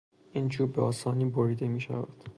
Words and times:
این 0.33 0.49
چوب 0.49 0.73
به 0.73 0.81
آسانی 0.81 1.25
بریده 1.25 1.67
میشود. 1.67 2.29